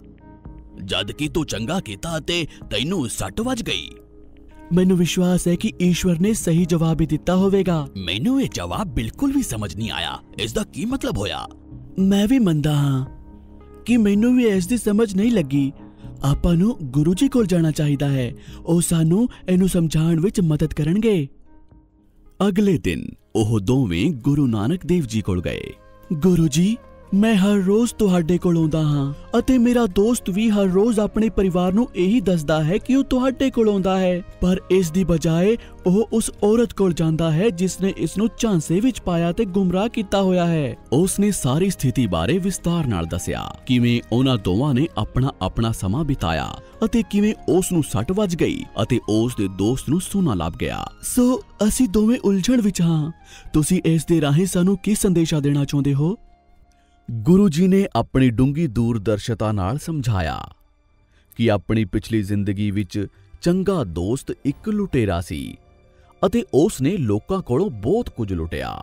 ਜਦ 0.85 1.11
ਕਿ 1.11 1.27
ਤੂੰ 1.27 1.45
ਚੰਗਾ 1.45 1.79
ਕੀਤਾ 1.79 2.19
ਤੇ 2.19 2.47
ਤੈਨੂੰ 2.71 3.09
ਸੱਟ 3.09 3.41
ਵੱਜ 3.41 3.63
ਗਈ। 3.63 3.89
ਮੈਨੂੰ 4.73 4.97
ਵਿਸ਼ਵਾਸ 4.97 5.47
ਹੈ 5.47 5.55
ਕਿ 5.55 5.73
ਈਸ਼ਵਰ 5.81 6.19
ਨੇ 6.19 6.33
ਸਹੀ 6.33 6.65
ਜਵਾਬ 6.65 7.01
ਹੀ 7.01 7.05
ਦਿੱਤਾ 7.05 7.35
ਹੋਵੇਗਾ। 7.35 7.87
ਮੈਨੂੰ 7.97 8.41
ਇਹ 8.41 8.49
ਜਵਾਬ 8.53 8.87
ਬਿਲਕੁਲ 8.87 9.33
ਵੀ 9.33 9.41
ਸਮਝ 9.41 9.75
ਨਹੀਂ 9.75 9.91
ਆਇਆ। 9.91 10.19
ਇਸ 10.39 10.53
ਦਾ 10.53 10.63
ਕੀ 10.63 10.85
ਮਤਲਬ 10.85 11.17
ਹੋਇਆ? 11.17 11.47
ਮੈਂ 11.99 12.27
ਵੀ 12.27 12.39
ਮੰਨਦਾ 12.39 12.75
ਹਾਂ 12.75 13.05
ਕਿ 13.85 13.97
ਮੈਨੂੰ 13.97 14.37
ਵੀ 14.37 14.45
ਇਸ 14.45 14.67
ਦੀ 14.67 14.77
ਸਮਝ 14.77 15.15
ਨਹੀਂ 15.15 15.31
ਲੱਗੀ। 15.31 15.71
ਆਪਾਂ 16.23 16.55
ਨੂੰ 16.55 16.77
ਗੁਰੂ 16.83 17.13
ਜੀ 17.13 17.27
ਕੋਲ 17.27 17.45
ਜਾਣਾ 17.45 17.71
ਚਾਹੀਦਾ 17.71 18.09
ਹੈ। 18.09 18.33
ਉਹ 18.65 18.81
ਸਾਨੂੰ 18.81 19.27
ਇਹਨੂੰ 19.49 19.69
ਸਮਝਾਉਣ 19.69 20.19
ਵਿੱਚ 20.19 20.41
ਮਦਦ 20.41 20.73
ਕਰਨਗੇ। 20.73 21.27
ਅਗਲੇ 22.47 22.77
ਦਿਨ 22.77 23.09
ਉਹ 23.37 23.59
ਦੋਵੇਂ 23.59 24.11
ਗੁਰੂ 24.11 24.47
ਨਾਨਕ 24.47 24.85
ਦੇਵ 24.85 25.03
ਜੀ 25.03 25.21
ਕੋਲ 25.21 25.41
ਗਏ। 25.41 25.73
ਗੁਰੂ 26.13 26.47
ਜੀ 26.47 26.77
ਮੈਂ 27.13 27.35
ਹਰ 27.35 27.55
ਰੋਜ਼ 27.55 27.93
ਤੁਹਾਡੇ 27.93 28.37
ਕੋਲ 28.37 28.57
ਆਉਂਦਾ 28.57 28.81
ਹਾਂ 28.81 29.13
ਅਤੇ 29.39 29.57
ਮੇਰਾ 29.57 29.85
ਦੋਸਤ 29.85 30.29
ਵੀ 30.29 30.49
ਹਰ 30.49 30.65
ਰੋਜ਼ 30.65 30.99
ਆਪਣੇ 30.99 31.29
ਪਰਿਵਾਰ 31.29 31.73
ਨੂੰ 31.73 31.89
ਇਹੀ 31.95 32.21
ਦੱਸਦਾ 32.21 32.63
ਹੈ 32.63 32.77
ਕਿ 32.77 32.95
ਉਹ 32.95 33.03
ਤੁਹਾਡੇ 33.03 33.51
ਕੋਲ 33.51 33.69
ਆਉਂਦਾ 33.69 33.99
ਹੈ। 33.99 34.21
ਪਰ 34.41 34.61
ਇਸ 34.71 34.91
ਦੀ 34.91 35.03
ਬਜਾਏ 35.03 35.57
ਉਹ 35.85 36.09
ਉਸ 36.13 36.31
ਔਰਤ 36.43 36.73
ਕੋਲ 36.73 36.93
ਜਾਂਦਾ 36.93 37.31
ਹੈ 37.31 37.49
ਜਿਸ 37.49 37.81
ਨੇ 37.81 37.93
ਇਸ 37.97 38.17
ਨੂੰ 38.17 38.29
ਝਾਂਸੇ 38.39 38.79
ਵਿੱਚ 38.79 39.01
ਪਾਇਆ 39.01 39.31
ਤੇ 39.31 39.45
ਗੁੰਮਰਾਹ 39.45 39.89
ਕੀਤਾ 39.89 40.21
ਹੋਇਆ 40.21 40.45
ਹੈ। 40.45 40.75
ਉਸ 40.93 41.19
ਨੇ 41.19 41.31
ਸਾਰੀ 41.31 41.69
ਸਥਿਤੀ 41.69 42.07
ਬਾਰੇ 42.07 42.37
ਵਿਸਤਾਰ 42.37 42.87
ਨਾਲ 42.87 43.05
ਦੱਸਿਆ। 43.05 43.55
ਕਿਵੇਂ 43.65 44.01
ਉਹਨਾਂ 44.11 44.37
ਦੋਵਾਂ 44.37 44.73
ਨੇ 44.73 44.87
ਆਪਣਾ 44.97 45.31
ਆਪਣਾ 45.41 45.71
ਸਮਾਂ 45.71 46.03
ਬਿਤਾਇਆ 46.03 46.53
ਅਤੇ 46.85 47.03
ਕਿਵੇਂ 47.09 47.33
ਉਸ 47.49 47.71
ਨੂੰ 47.71 47.83
ਸੱਟ 47.83 48.11
ਵੱਜ 48.11 48.35
ਗਈ 48.35 48.63
ਅਤੇ 48.81 48.99
ਉਸ 49.09 49.35
ਦੇ 49.37 49.47
ਦੋਸਤ 49.47 49.89
ਨੂੰ 49.89 50.01
ਸੋਨਾ 50.01 50.33
ਲੱਭ 50.33 50.53
ਗਿਆ। 50.53 50.91
ਸੋ 51.03 51.41
ਅਸੀਂ 51.67 51.89
ਦੋਵੇਂ 51.89 52.19
ਉਲਝਣ 52.25 52.61
ਵਿੱਚ 52.61 52.81
ਹਾਂ। 52.81 53.11
ਤੁਸੀਂ 53.53 53.81
ਇਸ 53.85 54.05
ਦੇ 54.05 54.21
ਰਾਹੀਂ 54.21 54.45
ਸਾਨੂੰ 54.45 54.77
ਕੀ 54.77 54.95
ਸੰਦੇਸ਼ਾ 54.95 55.39
ਦੇਣਾ 55.39 55.65
ਚਾਹੁੰਦੇ 55.65 55.93
ਹੋ? 55.93 56.15
ਗੁਰੂ 57.09 57.47
ਜੀ 57.49 57.67
ਨੇ 57.67 57.85
ਆਪਣੀ 57.95 58.29
ਡੂੰਗੀ 58.29 58.65
ਦੂਰਦਰਸ਼ਤਾ 58.67 59.51
ਨਾਲ 59.51 59.77
ਸਮਝਾਇਆ 59.77 60.39
ਕਿ 61.37 61.49
ਆਪਣੀ 61.51 61.83
ਪਿਛਲੀ 61.85 62.21
ਜ਼ਿੰਦਗੀ 62.21 62.69
ਵਿੱਚ 62.71 63.07
ਚੰਗਾ 63.41 63.83
ਦੋਸਤ 63.83 64.31
ਇੱਕ 64.45 64.67
ਲੁਟੇਰਾ 64.69 65.19
ਸੀ 65.21 65.57
ਅਤੇ 66.21 66.43
ਉਸ 66.53 66.81
ਨੇ 66.81 66.95
ਲੋਕਾਂ 66.97 67.41
ਕੋਲੋਂ 67.41 67.69
ਬਹੁਤ 67.69 68.09
ਕੁਝ 68.09 68.33
ਲੁੱਟਿਆ। 68.33 68.73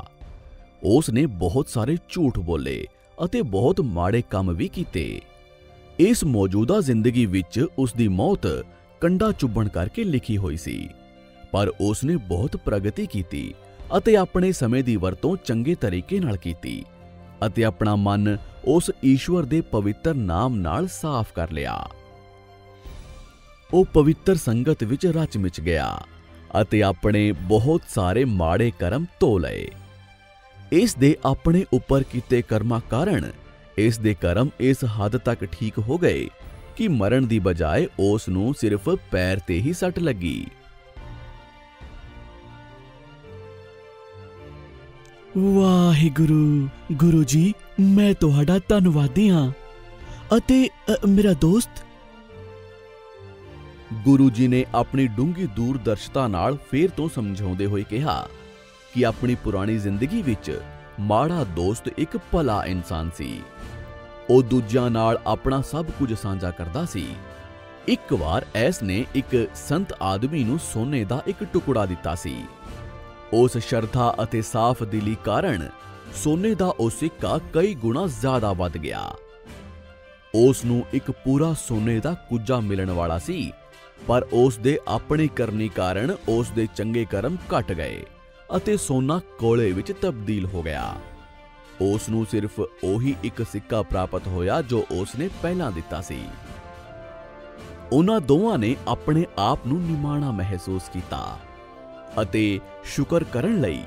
ਉਸ 0.82 1.10
ਨੇ 1.10 1.26
ਬਹੁਤ 1.26 1.68
ਸਾਰੇ 1.68 1.96
ਝੂਠ 2.08 2.38
ਬੋਲੇ 2.38 2.87
ਅਤੇ 3.25 3.42
ਬਹੁਤ 3.42 3.80
ਮਾੜੇ 3.80 4.22
ਕੰਮ 4.30 4.52
ਵੀ 4.52 4.68
ਕੀਤੇ। 4.68 5.20
ਇਸ 5.98 6.25
ਮੌਜੂਦਾ 6.25 6.80
ਜ਼ਿੰਦਗੀ 6.80 7.26
ਵਿੱਚ 7.26 7.64
ਉਸ 7.78 7.92
ਦੀ 7.92 8.08
ਮੌਤ 8.08 8.46
ਕੰਡਾ 9.00 9.30
ਚੁੱਭਣ 9.32 9.68
ਕਰਕੇ 9.68 10.04
ਲਿਖੀ 10.04 10.37
ਹੋਈ 10.37 10.56
ਸੀ, 10.56 10.88
ਪਰ 11.52 11.72
ਉਸ 11.80 12.04
ਨੇ 12.04 12.16
ਬਹੁਤ 12.16 12.56
ਪ੍ਰਗਤੀ 12.56 13.06
ਕੀਤੀ 13.06 13.52
ਅਤੇ 13.98 14.16
ਆਪਣੇ 14.16 14.52
ਸਮੇਂ 14.52 14.82
ਦੀ 14.84 14.96
ਵਰਤੋਂ 14.96 15.37
ਚੰਗੇ 15.37 15.75
ਤਰੀਕੇ 15.75 16.20
ਨਾਲ 16.20 16.37
ਕੀਤੀ। 16.37 16.84
ਅਤੇ 17.46 17.64
ਆਪਣਾ 17.64 17.96
ਮਨ 17.96 18.36
ਉਸ 18.64 18.90
ਈਸ਼ਵਰ 19.04 19.42
ਦੇ 19.42 19.60
ਪਵਿੱਤਰ 19.60 20.14
ਨਾਮ 20.14 20.56
ਨਾਲ 20.56 20.88
ਸਾਫ਼ 20.88 21.32
ਕਰ 21.32 21.50
ਲਿਆ। 21.50 21.88
ਉਹ 23.74 23.84
ਪਵਿੱਤਰ 23.84 24.34
ਸੰਗਤ 24.34 24.84
ਵਿੱਚ 24.84 25.06
ਰਚ 25.06 25.36
ਮਿਚ 25.36 25.60
ਗਿਆ 25.60 26.00
ਅਤੇ 26.62 26.82
ਆਪਣੇ 26.82 27.32
ਬਹੁਤ 27.32 27.82
ਸਾਰੇ 27.88 28.24
ਮਾੜੇ 28.24 28.72
ਕਰਮ 28.78 29.06
ਧੋ 29.20 29.38
ਲਏ। 29.38 29.68
ਇਸ 30.72 30.94
ਦੇ 30.94 31.16
ਆਪਣੇ 31.24 31.64
ਉੱਪਰ 31.72 32.02
ਕੀਤੇ 32.02 32.42
ਕਰਮਾਂ 32.42 32.80
ਕਾਰਨ 32.90 33.30
ਇਸ 33.78 33.98
ਦੇ 33.98 34.14
ਕਰਮ 34.14 34.48
ਇਸ 34.60 34.84
ਹੱਦ 34.84 35.16
ਤੱਕ 35.16 35.44
ਠੀਕ 35.44 35.78
ਹੋ 35.78 35.98
ਗਏ 35.98 36.28
ਕਿ 36.76 36.88
ਮਰਨ 36.88 37.26
ਦੀ 37.26 37.38
ਬਜਾਏ 37.38 37.86
ਉਸ 38.00 38.28
ਨੂੰ 38.28 38.54
ਸਿਰਫ 38.54 38.88
ਪੈਰ 39.10 39.38
ਤੇ 39.38 39.60
ਹੀ 39.60 39.72
ਸੱਟ 39.72 39.98
ਲੱਗੀ। 39.98 40.46
ਵਾਹਿਗੁਰੂ 45.38 46.68
ਗੁਰੂ 46.92 47.24
ਜੀ 47.24 47.54
ਮੈਂ 47.80 48.14
ਤੁਹਾਡਾ 48.14 48.60
ਧੰਨਵਾਦੀ 48.68 49.30
ਹਾਂ। 49.30 49.52
ਅਤੇ 50.38 50.68
ਅ, 50.68 51.06
ਮੇਰਾ 51.08 51.32
ਦੋਸਤ? 51.32 51.84
ਗੁਰੂ 53.94 54.30
ਜੀ 54.30 54.48
ਨੇ 54.48 54.64
ਆਪਣੀ 54.74 55.06
ਡੂੰਗੀ 55.06 55.46
ਦੂਰਦਰਸ਼ਤਾ 55.46 56.28
ਨਾਲ 56.28 56.58
ਫੇਰ 56.70 56.90
ਤੋਂ 56.90 57.08
ਸਮਝਾਉਂਦੇ 57.14 57.66
ਹੋਏ 57.66 57.82
ਕਿਹਾ 57.82 58.28
ਕਿ 58.94 59.06
ਆਪਣੀ 59.06 59.34
ਪੁਰਾਣੀ 59.34 59.78
ਜ਼ਿੰਦਗੀ 59.78 60.22
ਵਿੱਚ 60.22 60.60
ਮਾੜਾ 61.00 61.44
ਦੋਸਤ 61.44 61.88
ਇੱਕ 61.98 62.18
ਭਲਾ 62.32 62.64
ਇਨਸਾਨ 62.64 63.10
ਸੀ। 63.16 63.42
ਉਹ 64.30 64.42
ਦੂਜਿਆਂ 64.42 64.90
ਨਾਲ 64.90 65.20
ਆਪਣਾ 65.26 65.60
ਸਭ 65.60 65.84
ਕੁਝ 65.84 66.14
ਸਾਂਝਾ 66.14 66.50
ਕਰਦਾ 66.50 66.84
ਸੀ। 66.84 67.06
ਇੱਕ 67.88 68.12
ਵਾਰ 68.12 68.46
ਐਸ 68.54 68.82
ਨੇ 68.82 69.04
ਇੱਕ 69.14 69.48
ਸੰਤ 69.54 69.94
ਆਦਮੀ 70.02 70.44
ਨੂੰ 70.44 70.58
ਸੋਨੇ 70.58 71.04
ਦਾ 71.04 71.22
ਇੱਕ 71.26 71.44
ਟੁਕੜਾ 71.44 71.86
ਦਿੱਤਾ 71.86 72.14
ਸੀ। 72.14 72.36
ਉਸ 73.34 73.56
ਸ਼ਰਧਾ 73.58 74.14
ਅਤੇ 74.22 74.40
ਸਾਫ਼ 74.42 74.82
ਦਿਲੀ 74.82 75.16
ਕਾਰਨ 75.24 75.68
ਸੋਨੇ 76.14 76.54
ਦਾ 76.54 76.66
ਉਹ 76.80 76.90
ਸਿੱਕਾ 76.90 77.38
ਕਈ 77.54 77.74
ਗੁਣਾ 77.74 78.06
ਜ਼ਿਆਦਾ 78.06 78.52
ਵੱਧ 78.52 78.76
ਗਿਆ। 78.76 79.00
ਉਸ 80.34 80.64
ਨੂੰ 80.64 80.84
ਇੱਕ 80.92 81.10
ਪੂਰਾ 81.10 81.52
ਸੋਨੇ 81.52 81.98
ਦਾ 82.00 82.12
ਕੁੱਜਾ 82.28 82.58
ਮਿਲਣ 82.60 82.90
ਵਾਲਾ 82.90 83.18
ਸੀ, 83.18 83.52
ਪਰ 84.06 84.26
ਉਸ 84.32 84.56
ਦੇ 84.56 84.78
ਆਪਣੇ 84.88 85.26
ਕਰਨੀ 85.26 85.68
ਕਾਰਨ 85.68 86.14
ਉਸ 86.28 86.50
ਦੇ 86.50 86.66
ਚੰਗੇ 86.76 87.04
ਕਰਮ 87.04 87.36
ਘਟ 87.52 87.72
ਗਏ 87.72 88.02
ਅਤੇ 88.56 88.76
ਸੋਨਾ 88.76 89.20
ਕੋਲੇ 89.38 89.72
ਵਿੱਚ 89.72 89.92
ਤਬਦੀਲ 89.92 90.46
ਹੋ 90.46 90.62
ਗਿਆ। 90.62 90.94
ਉਸ 91.80 92.08
ਨੂੰ 92.08 92.26
ਸਿਰਫ 92.30 92.60
ਉਹੀ 92.84 93.14
ਇੱਕ 93.24 93.42
ਸਿੱਕਾ 93.52 93.82
ਪ੍ਰਾਪਤ 93.82 94.26
ਹੋਇਆ 94.26 94.62
ਜੋ 94.62 94.84
ਉਸ 94.90 95.14
ਨੇ 95.16 95.28
ਪਹਿਲਾਂ 95.42 95.72
ਦਿੱਤਾ 95.72 96.00
ਸੀ। 96.00 96.20
ਉਹਨਾਂ 97.92 98.20
ਦੋਵਾਂ 98.20 98.58
ਨੇ 98.58 98.76
ਆਪਣੇ 98.88 99.24
ਆਪ 99.38 99.66
ਨੂੰ 99.66 99.80
ਨਿਮਾਣਾ 99.80 100.30
ਮਹਿਸੂਸ 100.30 100.82
ਕੀਤਾ। 100.92 101.38
ਅਤੇ 102.23 102.61
ਸ਼ੁਕਰ 102.85 103.25
ਕਰਨ 103.25 103.61
ਲਈ 103.61 103.83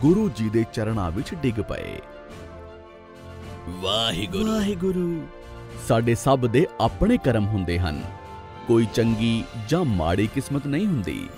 ਗੁਰੂ 0.00 0.30
ਜੀ 0.36 0.48
ਦੇ 0.48 0.64
ਚਰਨਾਂ 0.72 1.10
ਵਿੱਚ 1.10 1.34
ਡਿੱਗ 1.34 1.60
ਪਏ। 1.60 1.98
ਵਾਹਿਗੁਰੂ। 3.68 4.46
ਵਾਹਿਗੁਰੂ। 4.46 5.26
ਸਾਡੇ 5.88 6.14
ਸਭ 6.14 6.38
ਦੇ 6.38 6.66
ਆਪਣੇ 6.80 7.18
ਕਰਮ 7.24 7.46
ਹੁੰਦੇ 7.46 7.78
ਹਨ। 7.78 8.02
ਕੋਈ 8.66 8.86
ਚੰਗੀ 8.94 9.44
ਜਾਂ 9.68 9.84
ਮਾੜੀ 9.84 10.26
ਕਿਸਮਤ 10.26 10.66
ਨਹੀਂ 10.66 10.86
ਹੁੰਦੀ। 10.86 11.28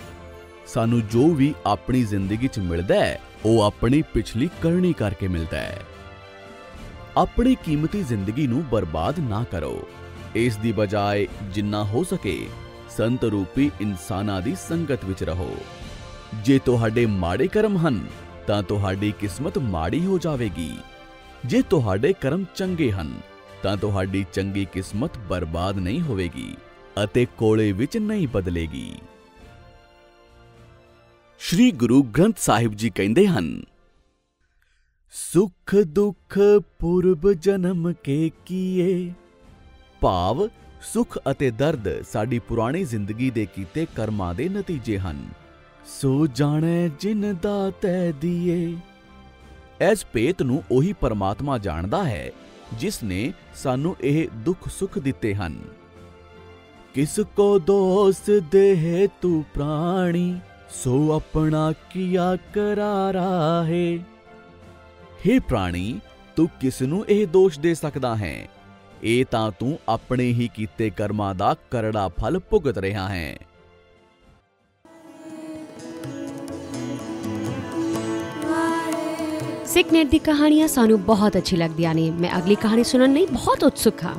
ਸਾਨੂੰ 0.67 1.07
ਜੋ 1.07 1.29
ਵੀ 1.29 1.55
ਆਪਣੀ 1.67 2.05
ਜ਼ਿੰਦਗੀ 2.05 2.49
'ਚ 2.49 2.59
ਮਿਲਦਾ 2.59 2.95
ਹੈ 2.95 3.21
ਉਹ 3.45 3.63
ਆਪਣੀ 3.63 4.03
ਪਿਛਲੀ 4.03 4.51
ਕਰਨੀ 4.63 4.93
ਕਰਕੇ 4.93 5.29
ਮਿਲਦਾ 5.29 5.57
ਹੈ। 5.57 5.83
ਆਪਣੀ 7.17 7.55
ਕੀਮਤੀ 7.55 8.03
ਜ਼ਿੰਦਗੀ 8.03 8.47
ਨੂੰ 8.47 8.65
ਬਰਬਾਦ 8.65 9.19
ਨਾ 9.19 9.45
ਕਰੋ। 9.51 9.89
ਇਸ 10.35 10.57
ਦੀ 10.57 10.73
ਬਜਾਏ 10.73 11.29
ਜਿੰਨਾ 11.43 11.85
ਹੋ 11.85 12.05
ਸਕੇ 12.05 12.47
ਸੰਤ 12.91 13.25
ਰੂਪੀ 13.25 13.71
ਇਨਸਾਨਾਂ 13.81 14.43
ਦੀ 14.43 14.57
ਸੰਗਤ 14.69 15.05
ਵਿੱਚ 15.05 15.25
ਰਹੋ। 15.25 15.57
ਜੇ 16.35 16.59
ਤੁਹਾਡੇ 16.59 17.05
ਮਾੜੇ 17.07 17.47
ਕਰਮ 17.47 17.77
ਹਨ, 17.79 17.99
ਤਾਂ 18.47 18.63
ਤੁਹਾਡੀ 18.63 19.13
ਕਿਸਮਤ 19.21 19.59
ਮਾੜੀ 19.59 20.05
ਹੋ 20.07 20.19
ਜਾਵੇਗੀ। 20.19 20.71
ਜੇ 21.47 21.61
ਤੁਹਾਡੇ 21.63 22.13
ਕਰਮ 22.13 22.45
ਚੰਗੇ 22.55 22.91
ਹਨ, 22.93 23.13
ਤਾਂ 23.63 23.77
ਤੁਹਾਡੀ 23.77 24.25
ਚੰਗੀ 24.33 24.65
ਕਿਸਮਤ 24.65 25.19
ਬਰਬਾਦ 25.19 25.79
ਨਹੀਂ 25.79 26.01
ਹੋਵੇਗੀ 26.01 26.55
ਅਤੇ 27.05 27.27
ਕੋਲੇ 27.39 27.71
ਵਿੱਚ 27.73 27.97
ਨਹੀਂ 27.97 28.29
ਬਦਲੇਗੀ। 28.29 28.95
ਸ਼੍ਰੀ 31.41 31.71
ਗੁਰੂ 31.73 32.03
ਗ੍ਰੰਥ 32.03 32.39
ਸਾਹਿਬ 32.39 32.75
ਜੀ 32.75 32.91
ਕਹਿੰਦੇ 32.91 33.27
ਹਨ, 33.27 33.63
ਸੁਖ 35.13 35.75
ਦੁਖ 35.75 36.39
ਪੁਰਬ 36.79 37.33
ਜਨਮ 37.33 37.93
ਕੇ 37.93 38.31
ਕੀਏ। 38.47 39.13
ਭਾਵ 40.01 40.49
ਸੁਖ 40.83 41.19
ਅਤੇ 41.31 41.51
ਦਰਦ 41.51 41.89
ਸਾਡੀ 42.03 42.39
ਪੁਰਾਣੀ 42.39 42.85
ਜ਼ਿੰਦਗੀ 42.85 43.31
ਦੇ 43.31 43.47
ਕੀਤੇ 43.47 43.87
ਕਰਮਾਂ 43.97 44.35
ਦੇ 44.35 44.49
ਨਤੀਜੇ 44.49 44.99
ਹਨ। 44.99 45.25
ਸੋ 45.87 46.27
ਜਾਣੈ 46.27 46.89
ਜਿਨ 47.01 47.37
ਦਾ 47.43 47.71
ਤੈ 47.71 48.13
ਦੀਏ। 48.13 48.77
ਇਸ 49.91 50.07
ਭੇਤ 50.13 50.43
ਨੂੰ 50.43 50.63
ਉਹੀ 50.71 50.93
ਪਰਮਾਤਮਾ 50.93 51.59
ਜਾਣਦਾ 51.59 52.05
ਹੈ, 52.05 52.31
ਜਿਸ 52.75 53.03
ਨੇ 53.03 53.33
ਸਾਨੂੰ 53.55 53.97
ਇਹ 54.01 54.29
ਦੁੱਖ 54.35 54.69
ਸੁੱਖ 54.69 54.99
ਦਿੱਤੇ 54.99 55.35
ਹਨ। 55.35 55.59
ਕਿਸ 56.95 57.21
ਕੋ 57.37 57.59
ਦੋਸ 57.59 58.23
ਦੇਹ 58.51 59.09
ਤੂੰ 59.23 59.45
ਪ੍ਰਾਣੀ, 59.55 60.41
ਸੋ 60.85 61.13
ਆਪਣਾ 61.13 61.73
ਕੀਆ 61.91 62.37
ਕਰਾਰਾ 62.37 63.65
ਹੈ। 63.65 63.97
हे 65.27 65.41
ਪ੍ਰਾਣੀ, 65.49 66.01
ਤੂੰ 66.37 66.49
ਕਿਸ 66.61 66.83
ਨੂੰ 66.83 67.07
ਇਹ 67.09 67.27
ਦੋਸ਼ 67.27 67.61
ਦੇ 67.61 67.75
ਸਕਦਾ 67.75 68.17
ਹੈ? 68.17 68.49
ਇਹ 69.03 69.25
ਤਾਂ 69.31 69.51
ਤੂੰ 69.51 69.79
ਆਪਣੇ 69.89 70.25
ਹੀ 70.25 70.51
ਕੀਤੇ 70.55 70.91
ਕਰਮਾਂ 70.91 71.35
ਦਾ 71.35 71.57
ਕਰੜਾ 71.71 72.09
ਫਲ 72.09 72.39
ਭੁਗਤ 72.39 72.79
ਰਿਹਾ 72.79 73.09
ਹੈ। 73.09 73.39
ਸਿੱਖ 79.73 79.93
ਨੈਟ 79.93 80.07
ਦੀ 80.07 80.19
ਕਹਾਣੀਆਂ 80.19 80.67
ਸਾਨੂੰ 80.69 81.01
ਬਹੁਤ 81.03 81.37
ਅੱਛੀ 81.37 81.57
ਲੱਗਦੀਆਂ 81.57 81.95
ਨੇ 81.95 82.11
ਮੈਂ 82.11 82.31
ਅਗਲੀ 82.39 82.55
ਕਹਾਣੀ 82.55 82.83
ਸੁਣਨ 82.85 83.13
ਲਈ 83.15 83.27
ਬਹੁਤ 83.27 83.65
ਉਤਸੁਕ 83.65 84.03
ਹਾਂ 84.05 84.15